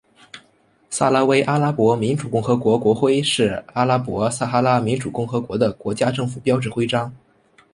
[0.89, 7.13] 撒拉威阿拉伯民主共和国国徽是阿拉伯撒哈拉民主共和国的国家政府标志徽章。